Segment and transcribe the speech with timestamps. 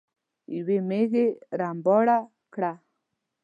[0.55, 1.25] يوې ميږې
[1.59, 2.17] رمباړه
[2.53, 2.73] کړه.